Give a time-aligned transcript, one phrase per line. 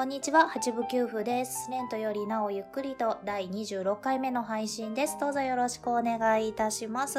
[0.00, 1.70] こんにちは、八部九夫です。
[1.70, 5.18] レントよりなおゆっくりと第26回目の配信です。
[5.20, 7.18] どうぞよろしくお願いいたします。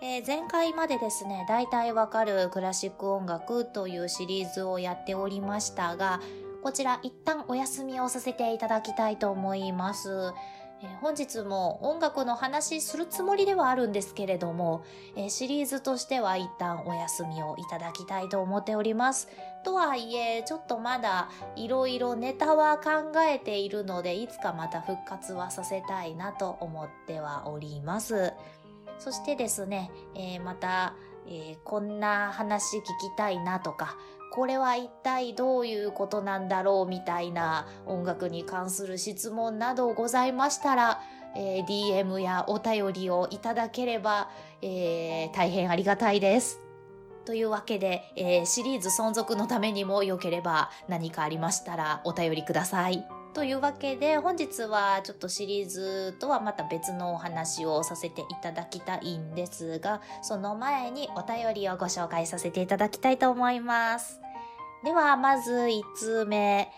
[0.00, 6.22] えー、前回までですね、大体わかるクラシック音楽というシリーズをやっておりましたが、
[6.62, 10.32] こちら一旦お休みをさせていただきたいと思います。
[10.82, 14.84] え、本日も音楽の話するつもりではあるんですけれども、
[15.16, 19.28] え、シリーズとしては一旦お休みをいただきたいと思っております。
[19.64, 28.32] とはいえ、ちょっとまだいろいろネタは考えているので、いつかまた復活はさせたいなと思ってはおります。
[28.98, 30.94] そしてですね、えー、また、
[31.30, 32.86] えこんな話聞き
[33.16, 33.96] たいなとか、
[34.30, 41.00] これは一体どういうことなんだろうみたいな音楽に関する質問などございましたら、
[41.36, 44.30] えー、DM やお便りをいただければ、
[44.62, 46.60] えー、大変ありがたいです。
[47.24, 53.17] というわけで、えー、シリーズ存続のためにも良ければ何かありましたらお便りください。
[53.38, 64.20] というわけで本日はちょっとシリーズとはまた別のお話をさせていただきたいんですがその前にお便りをご紹介させていただきたいと思います。
[64.84, 66.68] ではまず1通目。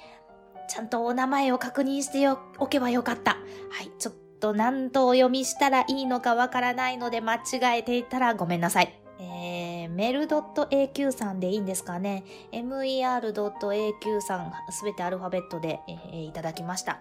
[0.68, 3.38] ちゃんとお名前を確認しておけばよかった。
[3.70, 8.99] はいちょっと何とお読みしたらいいのかわからないので間違えていたらごめんなさい。
[9.20, 12.24] えー、メル .aq さんでいいんですかね。
[12.52, 17.00] mer.aq さん、すべてアルファベットで、えー、いただきました。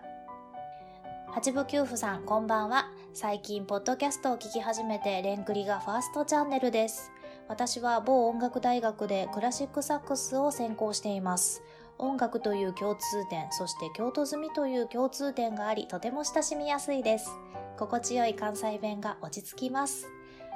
[1.32, 2.92] 八部九夫さん、こんばんは。
[3.14, 7.12] 最近、ポッドキャストを聞き始めて、レンクリがファーストチャンネルです。
[7.48, 11.64] 私は某音楽大学でクラシックサックスを専攻しています。
[11.98, 17.30] 音楽という共通点、そして京都済みという共通点があり、とても親しみやすいです。
[17.78, 20.08] 心地よい関西弁が落ち着きます。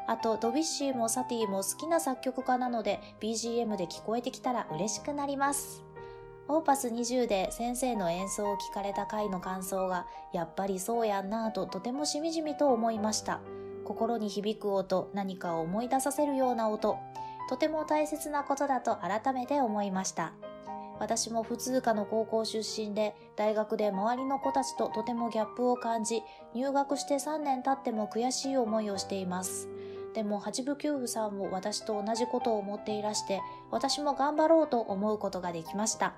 [0.07, 5.83] あと、ドビッシーもサティも好きな作曲家なので、BGM で聞こえてきたら嬉しくなります。
[6.49, 13.39] オーパス20で先生の演奏を聞かれた回の感想が、やっぱりそうやんなぁととてもしみじみと思いました。
[13.85, 16.97] 心に響く音、何かを思い出させるような音、
[17.49, 20.33] とても大切なことだと改めて思いました。
[20.99, 29.69] 私も普通科の高校出身で、大学で周りの子たちととてもギャップを感じ、入学して3年経っても悔しい思いをしています。
[30.13, 33.41] でも八部九夫さんも私と同じことを思っていらして、
[33.71, 36.13] 私も頑張ろうと思うことができました。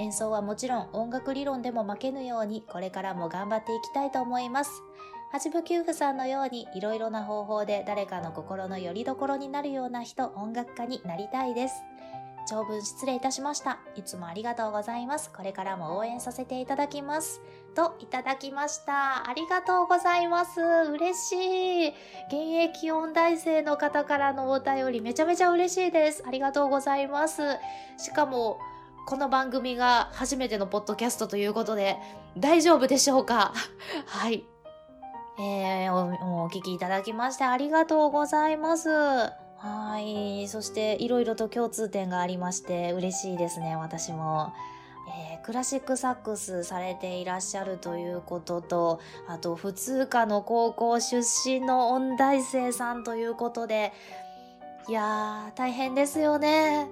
[0.00, 4.82] 演奏はもちろん音楽理論でも負けぬようにこれからも頑張っていきたいと思います。
[5.30, 11.74] 八部九夫さんのようにいろいろな方法で誰かの心の拠り所になるような人、音楽家になりたいです。
[12.48, 13.78] 長文失礼いたしました。
[13.94, 15.30] いつもありがとうございます。
[15.30, 17.42] これからも応援させていただきます。
[17.74, 19.28] と、いただきました。
[19.28, 20.60] ありがとうございます。
[20.60, 21.88] 嬉しい。
[21.88, 21.94] 現
[22.32, 26.24] 役音大生の方からのお便りめちゃめちゃ嬉しいです。
[26.26, 27.42] ありがとうございます。
[27.98, 28.58] しかも、
[29.06, 31.98] この番組が初めてのポッドキャストということで、
[32.36, 33.52] 大丈夫でしょうか？
[34.06, 34.44] はい。
[35.38, 38.88] えー、おお聞きいただきましてありがとうございます。
[39.58, 40.46] はい。
[40.48, 44.52] そして、いろいろと共通点がありまして、嬉しいですね、私も。
[45.08, 53.92] えー、クラシックサックスされていらっしゃるということと、あと、普通科の高校出身の音大生さんということで、
[54.88, 56.88] いやー、大変ですよね。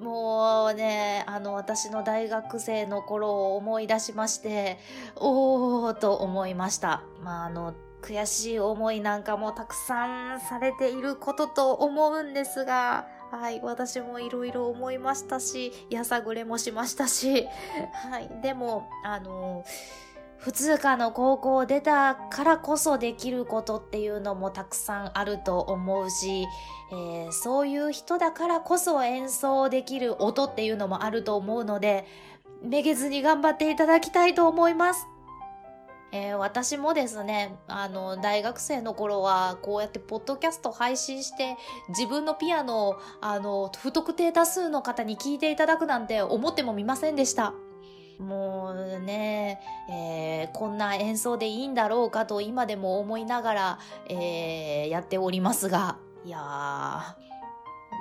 [0.00, 4.78] もうね、あの、私の大学生の頃を思い出しまして、
[5.16, 7.02] おーと思いました。
[7.22, 17.46] まあ、あの、悔しい思いなんかもたくさんされていることと思うんですが、はい、私もいろいろ思いましたし、やさぐれもしましたし、
[18.10, 19.64] はい、でも、あの、
[20.36, 26.46] 普通科の高校を出たからこそできることっていうのもたくさんあると思うし、
[26.92, 32.04] えー、そういう人だからこそ演奏できる音っていうのもあると思うので、
[32.62, 35.06] めげずに頑張っていただきたいと思います。
[36.14, 41.56] えー、私もですね、あの、大学生の頃は、こうやってポッドキャスト配信して、
[41.88, 47.52] 自分のピアノを、あの、不特定多数の方に聞いていただくなんて思ってもみませんでした。
[48.20, 53.78] もうね、えー、こんな演奏でいいんだろうかと今でも思いながら、
[54.08, 57.33] えー、やっておりますが、いやー、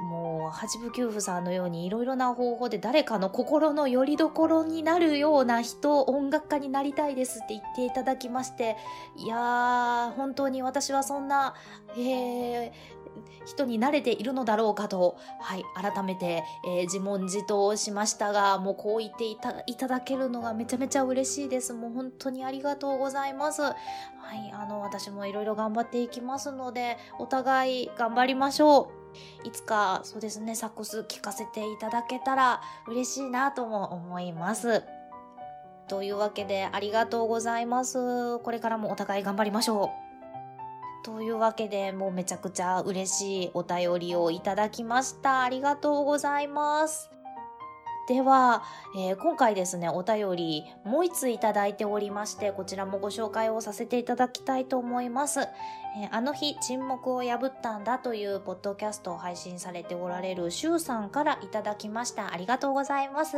[0.03, 8.77] もう八部九夫さんのようにいろいろな方法で誰かの心の拠り所になるような人音楽家になりたいですって言っていただきまして
[9.17, 11.55] いやー本当に私はそんな、
[11.97, 12.71] えー、
[13.45, 21.73] 人に慣れているのだろうかと、はい、改めて、えー、自問自答しましたが、もうこう言っていたいただけるのがめちゃめちゃ嬉しいです。
[21.73, 23.61] もう本当にありがとうございます。
[23.61, 23.71] は
[24.33, 29.02] い、あの、私もいろいろ頑張っていきますので、お互い頑張りましょう。
[29.43, 34.83] いつか、そうですね、サックス聞かせていただけたら嬉しいなとも思います。
[35.87, 38.39] というわけで、ありがとうございます。
[38.39, 41.05] これからもお互い頑張りましょう。
[41.05, 45.41] というわけで、もうめちゃくちゃ嬉しいお便りをいただきました。
[45.41, 47.11] ありがとうございます。
[48.07, 48.63] では、
[48.97, 55.39] えー、今回ですね、お便りもう一ついただいておりまして、こちらもご紹介をさせていただきたいと思います。
[55.39, 62.33] えー、あの日、沈黙を破ったんだというポッドキャストを配信されておられるシュウさんからいただきました。
[62.33, 63.37] ありがとうございます。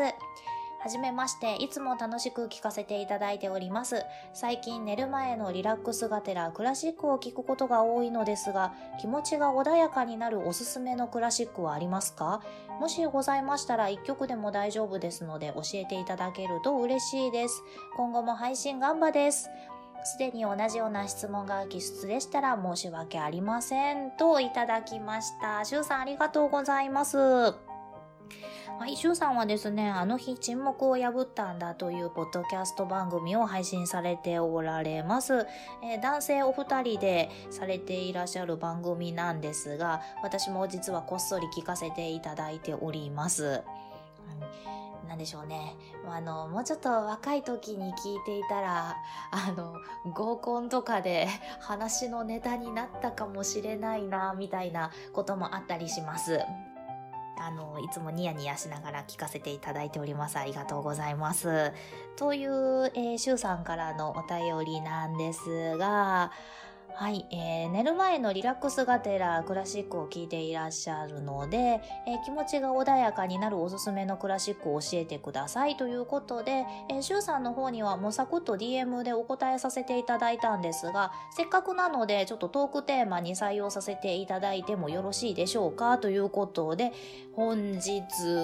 [0.86, 4.04] はじめまして、いつも楽しく聞かせていただいております。
[4.34, 8.72] 最近寝る前のリラックスがてらクラシックを聴くことが多いのですが、
[9.02, 12.44] 気持ちが穏やかになるおすすめのクラシックはありますか？
[12.80, 17.64] もしございましたら1曲でも大丈夫ですので教えていただけると嬉しいです。
[17.98, 19.50] 今後も配信頑張です。
[20.04, 24.12] すでに同じような質問が気質でしたら申し訳ありません。
[24.12, 25.66] といただきました。
[25.66, 27.56] しゅうさんありがとうございます。
[28.78, 35.48] はい、シュウさんはですね、あの日沈黙を破ったんだというポッドキャスト番組を配信されておられます。
[35.82, 43.64] えー、男性お二人でされていらっしゃる番組なんですが、私も実はこっそり聞かせていただいております。
[45.04, 45.78] うん、なんでしょうね。
[46.06, 48.98] あの、もうちょっと若い時に聞いていたら、
[49.32, 49.74] あの、
[50.12, 51.30] 合コンとかで
[51.62, 56.42] 話のネタになったかもしれないな、みたいなこともあったりします。
[57.38, 60.38] あの、いつもニヤニヤしながら聞かせていただいております。
[60.38, 61.72] ありがとうございます。
[62.16, 66.32] という、えー、シュウさんからのお便りなんですが、
[66.98, 86.94] はい、えー、寝る前のリラックスがてらクラシックを聴いていらっしゃるので、えー、気持ちが穏やかになるおすすめのクラシックを教えてくださいということで、えー、シュウさんの方にはもうサクッと DM でお答えさせていただいたんですが、せっかくなのでちょっとトークテーマに採用させていただいてもよろしいでしょうかということで、
[87.34, 88.00] 本日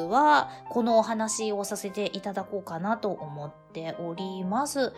[0.09, 4.92] はこのお話をさせていただこうかなと思っております。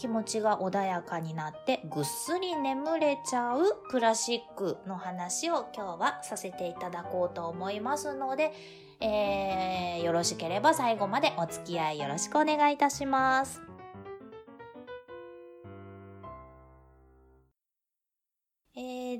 [0.00, 8.50] 気持ちが穏やかになってぐっすり眠れちゃうクラシックの話を今日はさせていただこうと思いますので、
[9.02, 13.69] えー、よろしければ最後までお付き合いよろしくお願いいたします。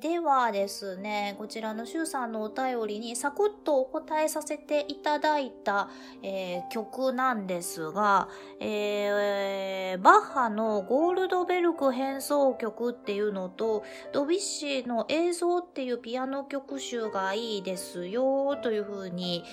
[0.01, 5.91] ではですね、こちらのシュウさんのお便りにサクッとお答えさせていただいた、
[6.23, 8.29] えー、曲なんですが、
[8.61, 19.45] えー、バッハのゴールドベルク変奏曲っていうのと、ドビッシーの映像っていうピアノ曲集がいいですよというふうに、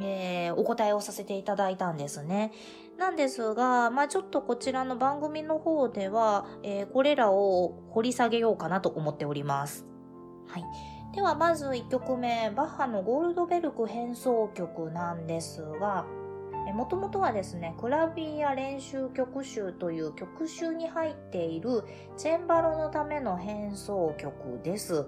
[0.00, 2.50] えー、お答えをさせていただいたんですね。
[2.98, 9.91] なんですが、まあちょっとこちらの番組の方では、えー、これらを掘り下げようかなと思っております。
[10.52, 10.64] はい。
[11.14, 16.04] ではまず1曲目、バッハのゴールドベルク変奏曲なんですが、
[16.74, 21.84] もともとはですね、クラビア練習曲集という曲集に入っている
[22.18, 25.06] チェンバロのための変奏曲です。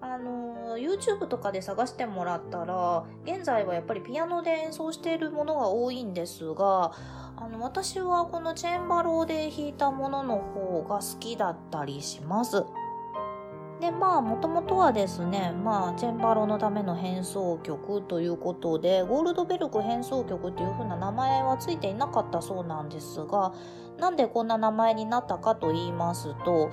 [0.00, 6.92] あの YouTube とかで探してもらったら現在はやっぱりピアノで演奏しているものが多いんですが
[7.36, 12.64] あの私はこのチェンバロで弾いたものの方が好きだったりします。
[13.80, 23.52] でまあもともとはですねまあチェンバロのための変奏曲ということでゴールドベルク変奏曲っていう風な名前はついていなかったそうなんですが
[23.98, 26.70] なんでこんな名前になったかと言いますと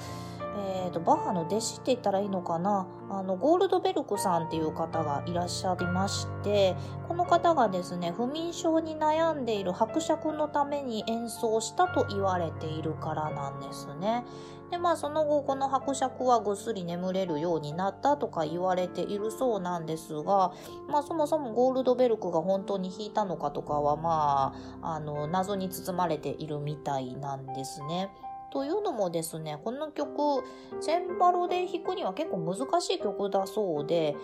[0.58, 2.88] えーと、バッハの弟子って言ったらいいのかな？
[3.10, 6.78] あのゴールドベルクさんっていう方がいらっしゃいまして
[7.10, 14.24] この方がですね不眠症に悩んでいる伯爵のために演奏したと言われているからなんですね。
[14.72, 20.54] でまあその後この伯爵はぐっすり眠れるようになったとか言われているそうなんですが
[20.88, 28.10] まあそもそもゴールドベルクが本当に引いたのかとかはまああの謎に包まれているみたいなんですね。
[28.56, 30.42] というのもですね、この曲、
[30.80, 34.16] チェンバロで弾くには結構難しい曲だそうで、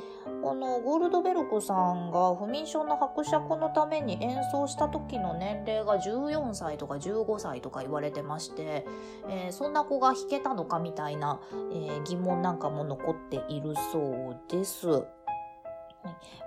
[0.42, 8.86] このゴールドベルクさんが不眠症の伯爵のために演奏した時の年齢が14歳とか15歳とか言われてまして、
[9.28, 14.88] えー、そんな子が弾けたのかみたいな、えー、疑問なんかも残っているそうです。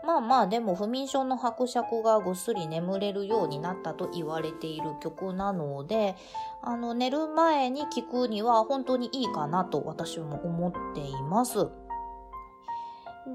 [0.05, 6.17] まあまあでも不眠症の伯爵がぐっすり眠れるようになったと言われている曲なので
[6.63, 11.69] あの寝る前に聴くには本当にいいかなと私も思っています。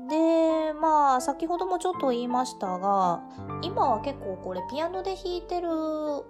[0.08, 3.24] でまあ先ほどもちょっと言いましたが
[3.64, 5.70] 今は結構これピアノで弾いてる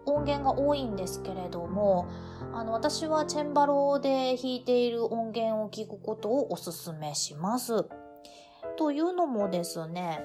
[0.06, 2.08] 音源が多いんですけれども
[2.54, 7.86] あの私はチェンバロで弾いている音源を聞くことをおすすめします。
[8.80, 10.22] というのもですね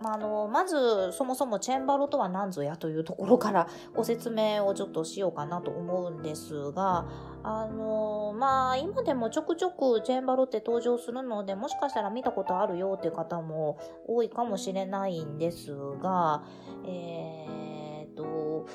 [0.00, 7.08] まあ、のまずそもそもチェンバロとは何ぞやというところからご説明をちょっとしようかなと思うんですが
[7.42, 16.44] あのまあ今でもちょくちょくチェンバロって登場するのでもしかしたら見たことあるよっていう方も多いかもしれないんですが
[16.86, 18.68] えー、と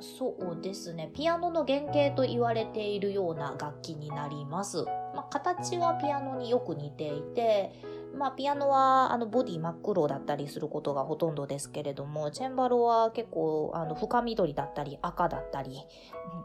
[0.00, 4.84] そうですねピアノの原型と言われているような楽器になります。
[5.14, 7.72] まあ、形はピアノによく似ていて
[8.14, 15.78] まあ、ピアノはあのボディ真っ黒だったりすることがほとんどですけれども、チェンバロは結構あの深緑だったり赤だったり、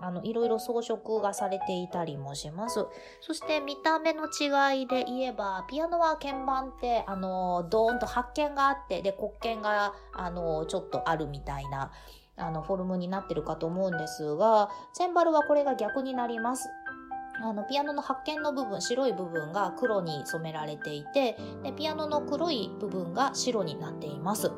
[0.01, 2.85] あのいろいろ装飾がされていたりもします。
[3.21, 11.91] そして見た目の違いで言えば、ピアノは鍵盤ってあのドーンと発鍵があって、で黒鍵があのちょっとあるみたいな
[12.37, 16.69] あのフォルムになってるかと思うんですが、チェンバロはこれが逆になります。
[17.41, 24.51] あのピアノの発見の部分白い部分が黒に染められていてでピアノの黒い部分が白になっています。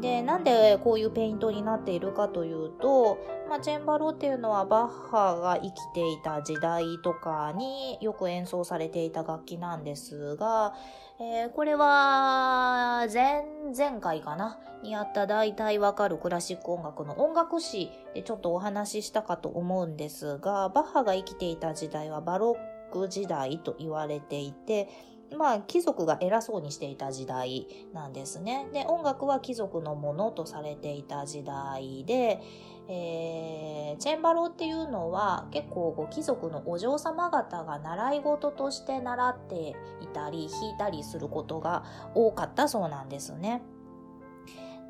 [0.00, 3.18] でなんでこういうペイントになっているかというと、
[3.48, 10.74] まあ、チェンバロっていうのはバッハが生きていた時代とかによく演奏されていた楽器なんですが、
[11.20, 24.88] えー、これは前々回かなにあった大体わかるクラシック音楽の音楽史でちょっとお話ししたかと思うんですがバッハが生きていた時代はバロック時代と言われていて
[25.36, 28.68] まあ、貴族が偉そうにしていた時代なんですね。
[28.72, 32.40] で、音楽は貴族のものとされていた時代で、
[32.88, 41.84] えー、チェンバロっていうのは結構ご貴族のお嬢様方が習い事として習っていたり弾いたりすることが
[42.14, 43.62] 多かったそうなんですね。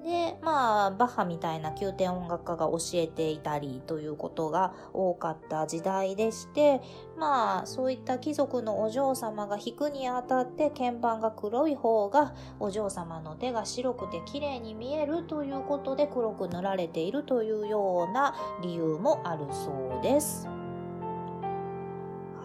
[0.04, 6.80] で、まあ、バッハみたいな宮廷音楽家が教えていたりということが多かった時代でして、
[7.16, 20.62] まあ、そういった貴族のお嬢様が弾くにあたって鍵盤が黒い方がお嬢様の手が白くて綺麗に見えるということで黒く塗られているというような理由もあるそうです。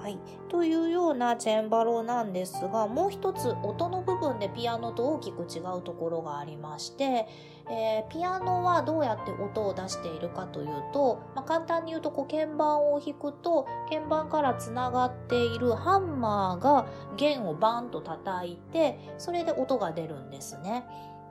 [0.07, 7.27] はい、というようなチェンバロなんですがもう一つ音の部分でピアノと大きく違うところがありまして、
[7.69, 16.87] えー、ピアノはどうやって音を出しているかというと、まあ、簡単に言うとこう鍵盤を弾くと鍵盤からつながっているハンマーが
[17.17, 20.85] 弦をバンと叩いてそれで音が出るんですね。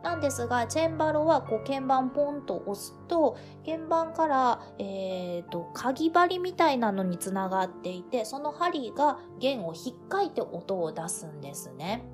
[0.07, 12.05] なんですが、チェンバロはこう鍵盤ポンと押すと、鍵盤から、えーと、鍵針みたいなのにつながっていて、その針が弦を引っかいて音を出すんですね。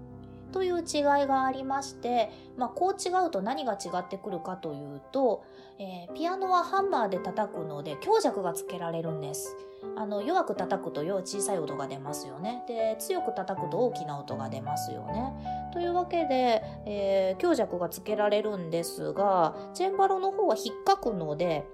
[0.52, 5.44] という違いがありまして、まあ、こう違うと何が違ってくるかというと、
[5.78, 9.56] えー、ピアノはハンマーで叩くので強弱がつけられるんです。
[9.96, 12.62] あの弱く叩くと小さい音が出ますよね。
[12.68, 15.70] で強く叩くと大きな音が出ますよね。
[15.72, 21.64] というわけで、えー、強弱がつけられるんですがチェンバロの方は引っかくので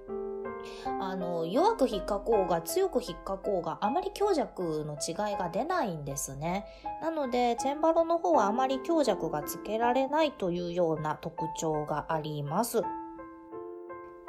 [1.01, 6.67] あの弱く引っかこうが強く引っかこうがあまり強弱の違いが出ないんですね。
[7.03, 12.83] なのでチェンバロの方はあまり強弱がつけられないというような特徴があります。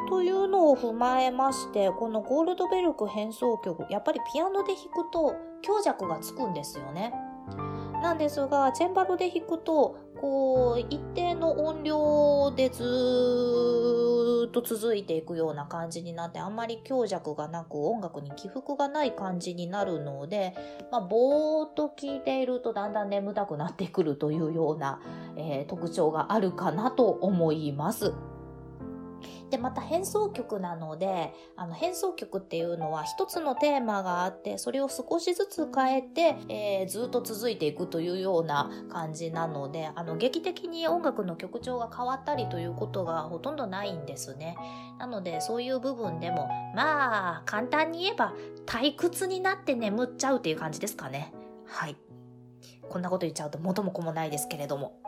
[0.08, 7.14] というのを踏まえまして、このゴールドベルク変奏曲、やっぱりピアノで弾くと強弱がつくんですよね。
[8.02, 12.84] なんですが、チェンバロで弾くと、こう、一定の音量でず
[14.48, 20.54] っと続いていくような感じになって、あんまり強弱がなく音楽に起伏がない感じになるので、
[20.92, 25.02] まあ、ぼーっと聴いているとだんだん眠たくなってくるというような、
[25.38, 28.14] えー、特徴があるかなと思います。
[29.50, 44.58] で、また変奏曲なので、あの変奏曲っていうのは一つのテーマがあって、それを少しずつ変えて、えー、ずっと続いていくというような感じなので、あの劇的に音楽の曲調が変わったりということがほとんどないんですね。
[45.00, 48.34] なので、そういう部分でも、まあ、簡単に言えば
[48.66, 51.34] 退屈になって眠っちゃうっていう感じですかね。
[51.66, 51.98] はい。
[52.90, 55.00] こんなこと言っちゃうと元も子もないですけれども。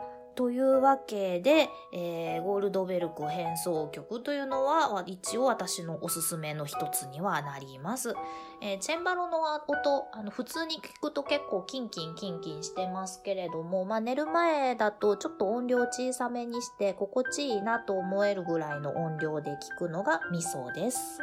[0.42, 8.16] というわけで、えー、ゴールドベルク変奏曲というのは一応私のおすすめの一つにはなります。
[8.60, 21.20] えー、チェンバロの音、あの普通に聞くと結構キンキンキンキンしてますけれども、まあ、寝る前だとちょっと音量小さめにして心地いいなと思えるぐらいの音量で聞くのがミソです。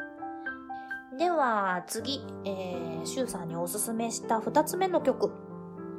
[1.17, 5.48] では次、えー、シュウさんにおすすめした2つ目の曲。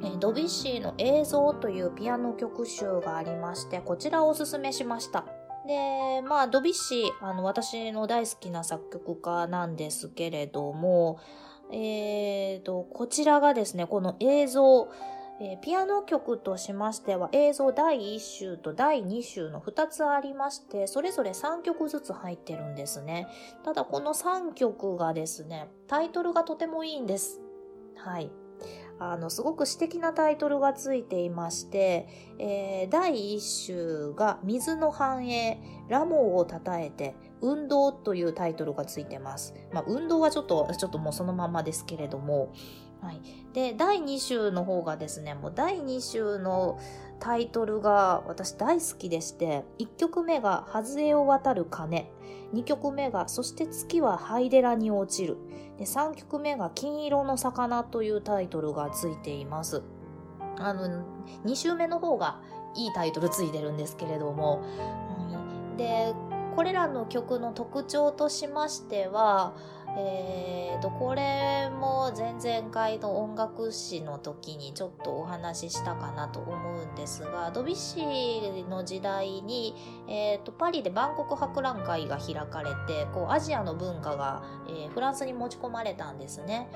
[0.03, 5.25] えドビュッシーの映像というピアノ曲集がありまして、こちらをおすすめしました。
[5.67, 11.19] で、まあ、ドビュッシー、あの、私の大好きな作曲家なんですけれども、
[11.71, 14.89] えーと、こちらがですね、この映像、
[15.39, 23.27] えー、ピアノ曲としましては映像第1集と第2集の2つありまして、それぞれ3曲ずつ入ってるんですね。
[23.63, 27.39] ただこの3曲がですね、タイトルがとてもいいんです。
[27.95, 28.31] はい。
[29.03, 39.55] あの、すごく詩的なタイトルがついていまして、えー、第一集が水の繁栄、ラモーを称えて、運動というタイトルがついてます。
[39.73, 42.53] まあ、運動はちょっと、ちょっともうそのままですけれども、
[43.01, 43.21] はい。
[43.53, 46.79] で、第2週の方がですね、もう第2週の
[47.19, 52.11] タイトルが私大好きでして、1曲目が外れを渡る鐘、
[52.53, 55.37] 2曲目がそして月はハイデラに落ちる、
[55.81, 59.81] で3曲目が金色の魚というタイトルがついています。
[60.59, 61.03] あの、
[61.43, 62.39] 2週目の方が
[62.75, 64.61] いいタイトルついてるんですけれども、
[65.73, 66.13] うんで、
[66.55, 69.55] これらの曲の特徴としましては、
[69.97, 79.75] えーと、これも前々回の音楽史の時にちょっとお話ししたかなと思うんですがドビッシーの時代に、
[80.07, 86.69] えーと、パリで万国博覧会が開かれてこうアジアの文化が、えー、フランスに持ち込まれたんですね。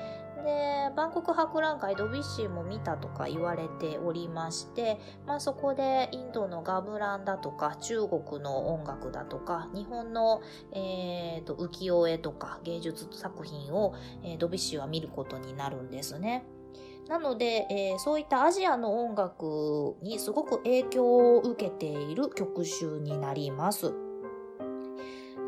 [0.46, 10.40] で、万国博覧会ドビュッシーも見たとか言われておりまして、まあそこでインドのガムランだとか中国の音楽だとか日本の、
[10.72, 16.44] えーと、浮世絵とか芸術作品を、えー、ドビュッシーは見ることになるんですね。
[17.08, 21.04] なので、えー、そういったアジアの音楽にすごく影響
[21.36, 23.92] を受けている曲集になります。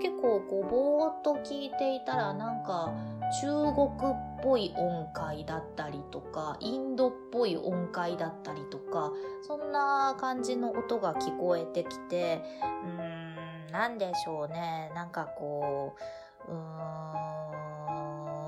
[0.00, 2.92] 結構こうぼーっと聞いていたらなんか
[3.40, 9.12] 中国っぽい音階だったりとかインドっぽい音階だったりとか
[9.42, 15.94] そんな感じの音が聞こえてきてうーん何でしょうねなんかこ
[16.48, 17.38] ううーん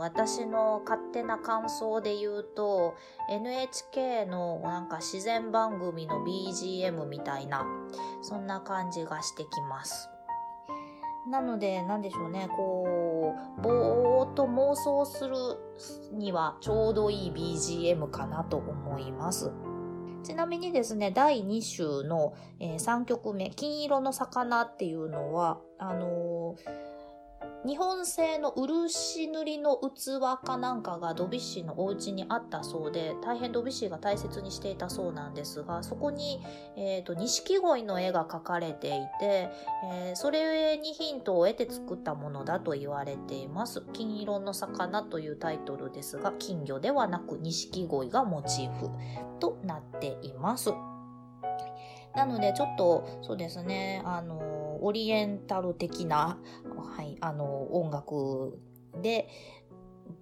[0.01, 2.95] 私の勝手な感想で言うと
[3.29, 7.67] NHK のなんか自然番組の BGM みたいな
[8.23, 10.09] そんな感じがしてきます。
[11.31, 15.37] なので、なんでしょうね、こう、ぼーっと妄想する
[16.13, 19.53] にはちょうどいい BGM かなと思います。
[20.25, 26.90] ちなみにですね、第2週の、えー、3曲目、金色の魚っていうのは、あのー
[27.67, 36.43] 日本製の漆塗りの器かなんかがドビュッシーのお家にあったそうで大変ドビュッシーが大切にしていたそうなんですがそこに、
[36.77, 39.51] えーと、錦鯉の絵が描かれていて、
[39.93, 43.83] えー、それにヒントを得て作ったものだと言われています。
[43.93, 48.89] 金色の魚というタイトルですが金魚ではなく錦鯉がモチーフ
[49.39, 50.73] となっています。
[52.15, 54.50] なのでちょっとそうですねあの
[54.81, 56.39] オリエンタル的な、
[56.97, 58.59] はい、あの、音楽
[59.03, 59.29] で、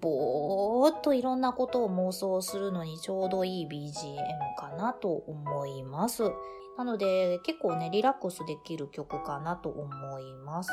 [0.01, 4.17] ぼーっといろんなことを妄想するのにちょうどいい BGM
[4.59, 6.31] かなと思います。
[6.77, 10.73] なので結構ね、リラックスできる曲かなと思います。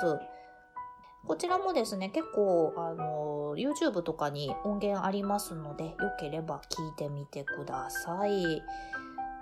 [1.26, 8.62] こちらもですね、結構、あの、YouTube とかに音源ありますので、よければ聴いてみてください。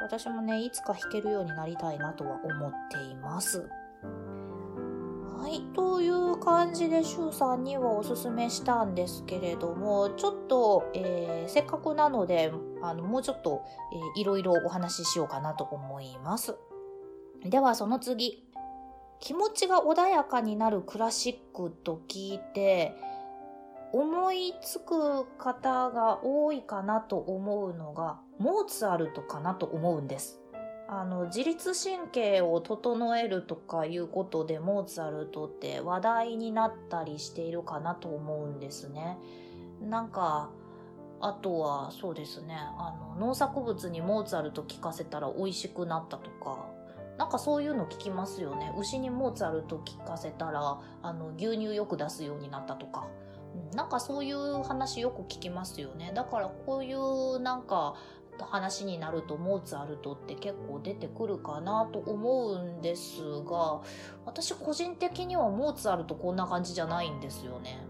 [0.02, 3.70] 私もね、いつか弾けるようになりたいなとは思っています。
[5.44, 12.50] はい、という感じで、シュウさんにはおすすめしたんですけれども、ちょっと、えー、せっかくなので、
[12.82, 16.56] あの、もうちょっと、えー、いろいろお話ししようかなと思います。
[17.44, 18.48] では、その次。
[19.20, 22.96] 気持ちが穏やかになるクラシックと聞いて、
[23.92, 30.43] 思いつく方が多いかなと思うのが、モーツァルトかなと思うんです。
[31.00, 39.18] あの自律神経を整えるとかいうことでモーツァルトって話題になったりしているかなと思うんですね。
[39.82, 40.52] なんか
[41.20, 46.70] あとはそうですねあの農作物にモーツァルト効かせたら美味しくなったとか
[47.18, 53.08] なんかそういうの聞きますよね牛にモーツァルト効かせたらあの牛乳よく出すようになったとか。
[53.76, 56.12] なんかそういう話よく聞きますよね。
[56.16, 57.94] だからこういうなんか
[58.40, 63.82] 話になるとモーツァルトって結構出てくるかなと思うんですが
[64.26, 67.86] 私個人的にはモーツァルトこんな感じじゃないんですよね。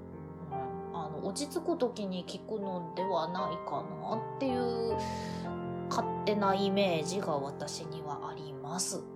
[0.93, 4.95] あの落ち着く時に聞くのではないかなっていう
[5.89, 9.12] 勝手なイメージが私にはあります。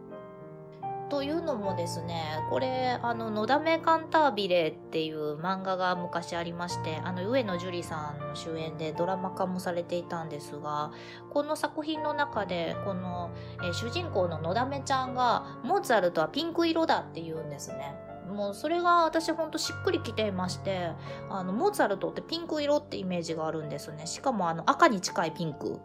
[1.09, 10.91] というのもですね、これ、あの、のだめカンタービレっていう漫画が昔ありまして、あの、上野樹里さんの主演でドラマ化もされていたんですが、
[11.29, 13.31] この作品の中で、この、
[13.63, 17.95] え主人公ののだめちゃんが、モーツァルトはピンク色だって言うんですね。
[18.27, 20.91] もうそれが私ほんとしっくりきていまして、
[21.29, 24.05] あの、モーツァルトってピンク色ってイメージがあるんですね。
[24.05, 25.79] しかもあの赤に近いピンク。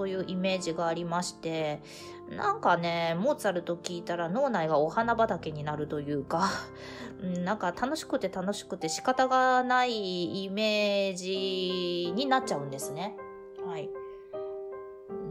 [0.00, 1.82] というイメージがありまして、
[2.30, 6.48] なんかね、モーツァルト聞いたら脳内がお花畑になるというか、
[7.44, 13.14] なんか楽しくて楽しくて仕方がないイメージになっちゃうんですね。
[13.66, 13.90] はい。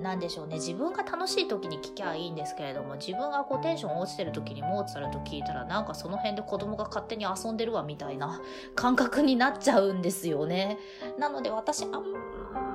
[0.03, 0.57] なんでしょうね。
[0.57, 8.39] 自分が楽しい時に聞きゃいいんですけれども、自分がこうテンション落ちてる時にモーツァルト聞いたら、なんかその辺で子供が勝手に遊んでるわみたいな
[8.75, 10.77] 感覚になっちゃうんですよね。
[11.17, 12.03] なので私あん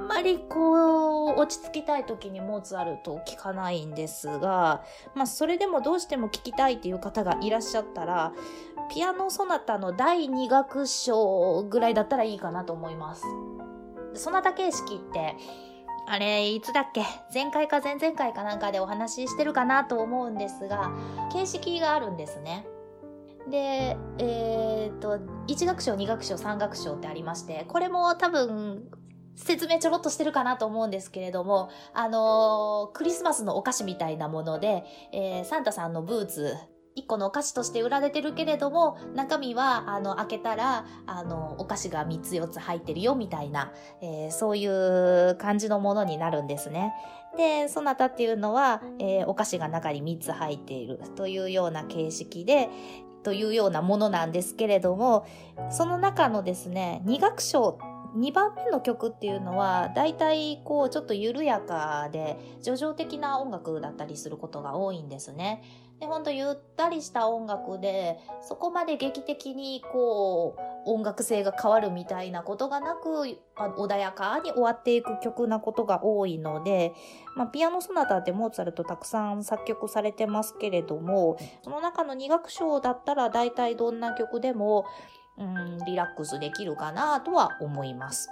[0.05, 8.33] んまりこう、落ち着きたい時にモーツァルトを聞かないんですが、まあそれでもどうしても聞きたいっていう方がいらっしゃったら、
[8.91, 13.25] ピアノソナタの第2楽章ぐらいだったらいいかなと思います。
[14.15, 15.37] ソナタ形式って、
[16.07, 17.03] あれ、いつだっけ？
[17.33, 20.93] 前回か前々回かなんかでお話ししてるかなと思うんですが、
[21.33, 22.67] 形式があるんですね。
[23.51, 28.91] で、えー、っと、1楽章、2楽章、3楽章ってありまして、これも多分、
[29.35, 36.55] 説明ちょろっとしてるかなと思うんですけれども、あのー、クリスマスのお菓子みたいなもので、えー、サンタさんのブーツ、
[36.95, 46.93] 一個のお菓子として売られてるけれども、中身は、あの、開けたら、あの、お菓子が3つ4つ入ってるよ、みたいな、えー、そういう感じのものになるんですね。
[47.37, 52.69] で、そなたっていうのは、え、お菓子が中に3つ入っているというような形式で、
[53.25, 55.27] というようなものなんですけれども、
[55.71, 57.79] その中のですね、二楽章
[58.17, 65.63] 2番目の曲っていうのは大体こうちょっと緩やかで叙情的な音楽だったりすることが多いんですね。
[66.01, 76.93] で、ほんとゆったりした音楽でそこまで劇的にこう音楽性が変わるみたいなことがなく穏やかに終わっていく曲なことが多いので、
[77.37, 84.85] まあ、ピアノソナタってモーツァルトたくさん作曲されてますけれどもその中の2楽章だったら大体どんな曲でも
[85.39, 88.31] うん、リラックスできるかなとは思います。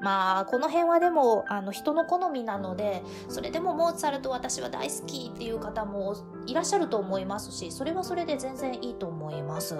[0.00, 6.14] まあ、この辺はでも、あの、人の好みなので、それでもモーツァルト私は大好きっていう方も
[6.46, 9.74] いらっしゃると思いますし、それはそれで全然いいと思います。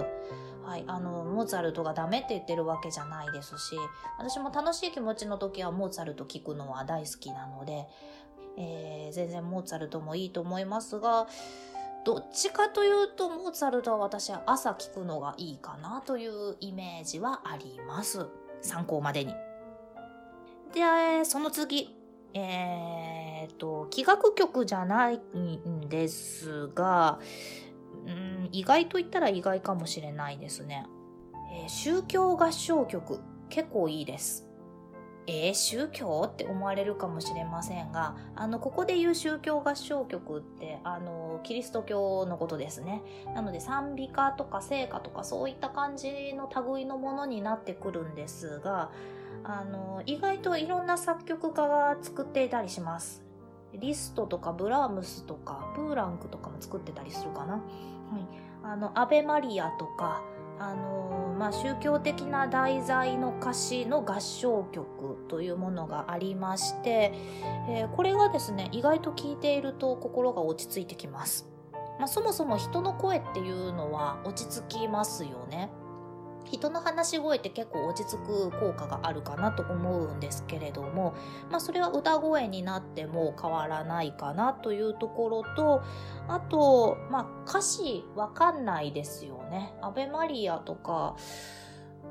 [0.65, 3.77] はい、あの、モーツァルトがダメって言ってるわけじゃないですし、
[4.19, 7.87] 私も楽しい気持ちの時はモーツァルト聞くのは大好きなので、
[8.57, 11.27] えー、全然モーツァルトもいいと思いますが、
[12.07, 18.27] どっちかというと、モーツァルトは私は朝聞くのがいいかなというイメージはあります。
[18.63, 19.35] 参考までに。
[20.73, 21.97] で、その次。
[22.33, 27.19] えー、っと、器楽曲じゃないんですが、
[28.07, 30.87] うん、意外と言ったら意外かもしれないですね。
[31.61, 34.46] えー、宗教合唱曲、結構いいです。
[35.29, 36.23] えー、宗教？
[36.27, 43.03] って思われるかもしれませんが、あの、ここで言う宗教合唱曲って、あの、キリスト教のことですね。
[43.35, 48.91] なので、賛美歌とか聖歌とかそういった感じの類のものになってくるんですが、
[49.43, 53.25] あの、意外といろんな作曲家が作っていたりします。
[53.75, 57.55] リストとかブラームスとか、プーランクとかも作ってたりするかな。
[57.55, 57.63] はい。
[58.63, 60.23] あの、アベマリアとか、
[60.59, 67.13] あのまあ、宗教的な題材の歌詞の合唱曲というものがありまして、
[67.69, 71.47] えー、これがですね意外と聞いていると心が落ち着いてきます、
[71.99, 75.71] まあ、そもそも人の声っていうのは落ち着きますよね。
[76.51, 81.15] 人の話し声って結構落ち着く効果があるかなと思うんですけれども、
[81.51, 85.83] まあそれは歌声になっても変わらないかなというところと、
[86.29, 89.75] あと、まあ歌詞わかんないですよね。
[89.83, 91.17] アベマリアとか、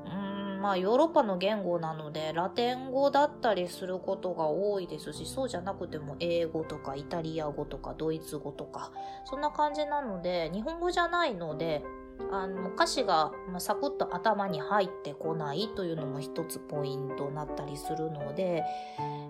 [0.05, 8.91] うん、まあヨーロッパの言語なのでラテン語だったりすることが多いですし、そうじゃなくても英語とかイタリア語とかドイツ語とか、
[9.25, 11.83] そんな感じなので、日本語じゃないので、
[12.31, 18.63] あの歌詞がサクッと頭に入ってこないというのも一つポイントになったりするので、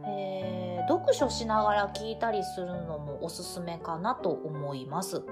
[0.08, 5.24] えー、読書しながら聞いたりするのもおすすめかなと思います。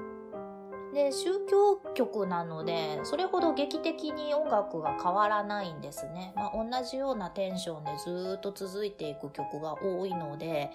[0.94, 10.70] で宗教曲なのでそれほど劇的に音楽が変わらないんですね、まあ、同じようなテンションでずっと続いていく曲が多いので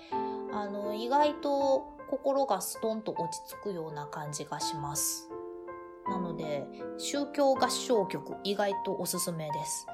[0.52, 5.30] あの意外と心がストンと落ち着くような感じがします
[6.08, 6.66] なので
[6.98, 9.86] 宗教合唱曲意外とおすすめです。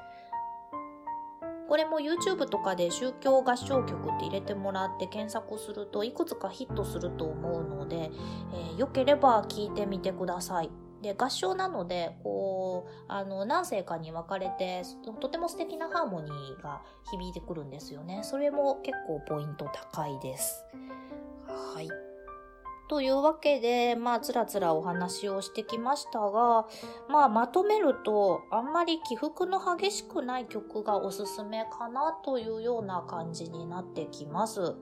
[1.67, 8.11] これも YouTube とかで宗教合唱曲って入れてもらって検索するといくつかヒットすると思うので、
[8.53, 10.69] えー、よければ聞いてみてください。
[11.01, 14.83] で合唱なのでこうあの何声かに分かれて
[15.19, 18.21] とても素敵なハーモニーが響いてくるんですよね。
[18.23, 20.65] それも結構ポイント高いです。
[21.47, 22.14] はい。
[22.87, 26.67] というわけで、まあ、つらつらお話をしてきましたが、
[27.09, 34.75] まあ、まとめると、あんまり起伏の激しくない曲がおすすめかなというような感じになってきます。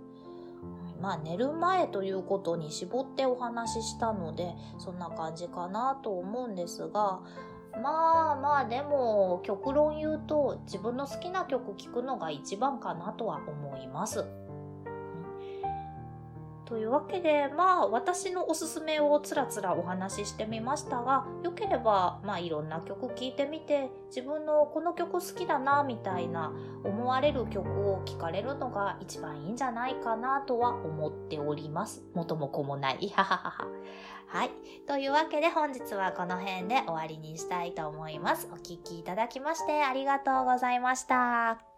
[0.99, 7.21] まあ、寝る前ということに絞ってお話ししたので、そんな感じかなと思うんですが、
[7.81, 14.25] まあまあでも極論言うと自分の好きな曲聴くのが一番かなとは思います。
[16.65, 32.03] というわけで、まあ、私のおすすめをつらつらお話ししてみましたが、よければ、まあ、いろんな曲聴いてみて、自分のこの曲好きだな、みたいな思われる曲を聴かれるのが一番いいんじゃないかなとは思っております。
[32.13, 33.09] 元も子もない。
[33.15, 33.67] はははは。
[34.27, 34.49] はい。
[34.87, 38.49] というわけで本日はこの辺で終わりにしたいと思います。
[38.51, 41.72] お聴きいただきましてありがとうございました。